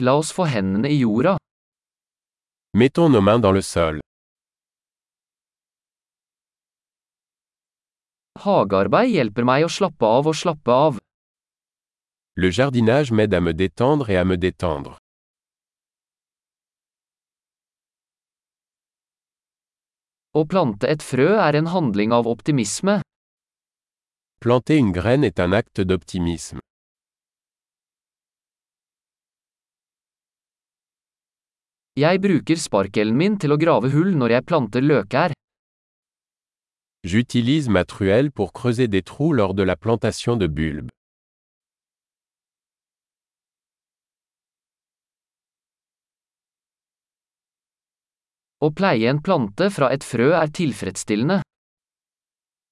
[0.00, 1.36] La oss få hendene i jorda.
[2.72, 4.00] Mettons nos mains dans le sol.
[8.40, 11.00] Hagearbeid hjelper meg å slappe av og slappe av.
[12.40, 14.96] Le jardinage m'aide à me détendre et à me détendre.
[20.32, 23.00] Å plante et frø er en handling av optimisme.
[24.40, 26.62] Planter une graine est un acte d'optimisme.
[31.98, 35.32] Jeg bruker sparkelen min til å grave hull når jeg planter løkær.
[37.02, 40.90] J'utilise ma truelle pour creuser des trous lors de la plantation de bulbes.
[48.60, 51.40] Å pleie en plante fra et frø er tilfredsstillende.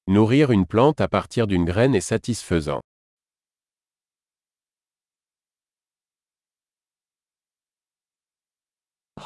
[0.06, 2.82] Nourrir une plante à partir d'une graine est satisfaisant.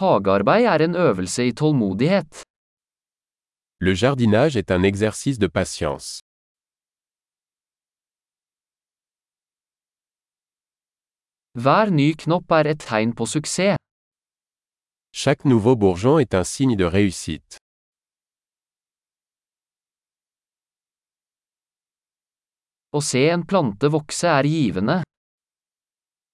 [0.02, 2.42] Hagearbeid er en øvelse i tålmodighet.
[3.80, 6.20] Le jardinage est un exercice de patience.
[11.62, 13.76] Hver ny knopp er et tegn på suksess.
[15.12, 17.58] Chaque nouveau bourgeon est un signe de réussite.
[22.92, 24.98] Å se en plante vokse er givende.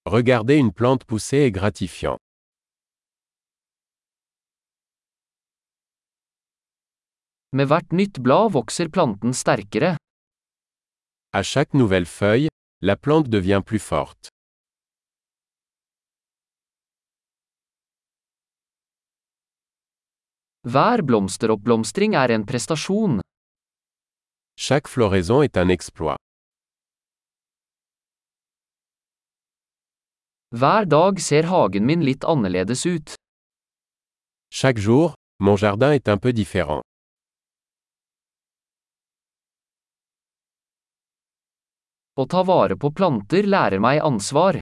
[0.05, 2.17] Regarder une plante pousser est gratifiant.
[7.51, 9.95] Med hvert nytt blad vokser planten sterkere.
[11.33, 12.49] À chaque nouvelle feuille,
[12.81, 14.29] la plante devient plus forte.
[20.61, 23.21] Hver blomsteroppblomstring er en prestasjon.
[24.55, 26.17] Chaque floraison est un exploit.
[30.53, 33.15] Hver dag ser hagen min litt annerledes ut.
[34.51, 36.83] Chaque jour, mon jardin est un peu différent.
[42.19, 44.57] Å ta vare på planter lærer meg ansvar.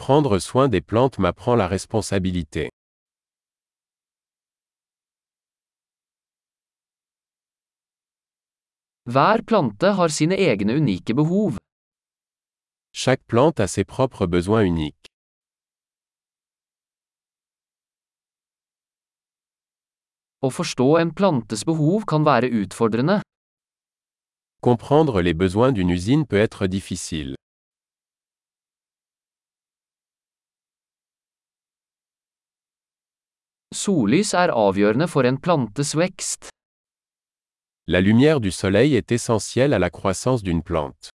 [0.00, 2.70] Prendre soin des plantes m'apprend la responsabilité.
[9.12, 11.60] Hver plante har sine egne unike behov.
[12.96, 15.12] Chaque plante a ses propres besoins uniques.
[20.40, 23.20] Å forstå en plantes behov kan være utfordrende.
[24.66, 27.36] Comprendre les besoins d'une usine peut être difficile.
[33.72, 36.50] Sollys er avgjørende for en plantes vekst.
[37.86, 41.14] La lumière du soleil est essentielle à la croissance d'une plante.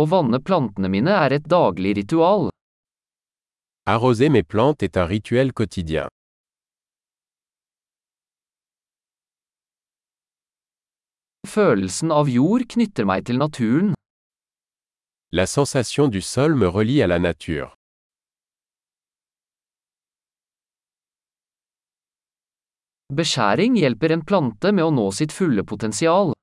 [0.00, 2.55] Å vanne plantene mine er et daglig ritual.
[3.88, 6.08] Arroser mes plantes est un rituel quotidien.
[11.46, 13.92] Følelsen av jord knytter meg til naturen.
[15.30, 17.70] La sensation du sol me relie à la nature.
[23.14, 26.34] Beskjæring hjelper en plante med å nå sitt fulle potensial.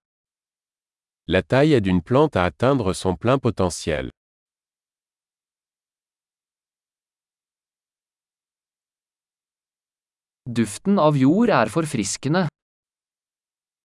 [1.27, 4.12] La taille aide une plante à atteindre son plein potentiel.
[10.45, 12.49] Duften av jord er forfriskende.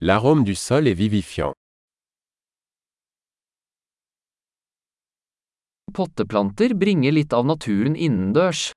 [0.03, 1.55] L'arôme du sol est vivifiant.
[5.95, 8.73] Potteplanter bringer litt av naturen innendørs.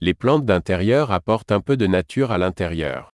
[0.00, 3.10] Les plantes d'intérieur apportent un peu de nature à l'intérieur.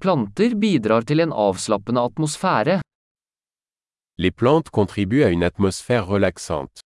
[0.00, 2.80] Planter bidrar til en avslappende atmosfære.
[4.18, 6.87] Les plantes contribuent à une atmosphère relaxante.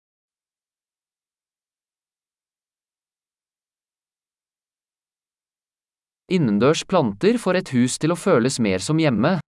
[6.31, 9.41] Innendørs planter får et hus til å føles mer som hjemme.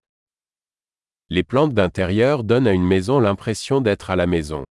[1.30, 4.64] Les plantes d'intérieur donnent à une maison l'impression d'être à la maison.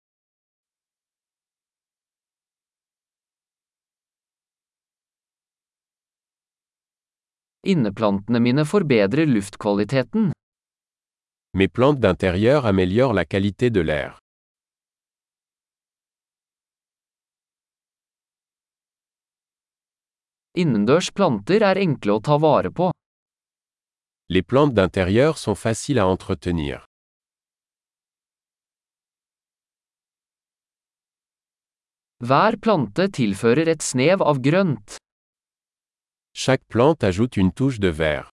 [7.64, 10.34] Inneplantene mine forbedrer luftkvaliteten.
[11.54, 14.21] Mes plantes d'intérieur améliorent la qualité de l'air.
[20.54, 22.90] Innendørs planter er enkle å ta vare på.
[24.28, 26.84] Les plantes d'intérieur sont faciles à entretenir.
[32.20, 34.98] Hver plante tilfører et snev av grønt.
[36.36, 38.30] Chaque plante ajoute une touche de vert.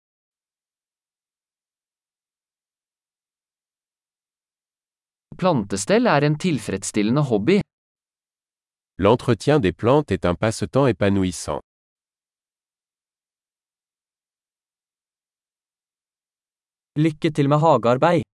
[5.38, 7.62] Plantestell er en tilfredsstillende hobby.
[8.98, 11.62] L'entretien des plantes est un passe-temps épanouissant.
[16.98, 18.28] Lykke til med hagearbeid.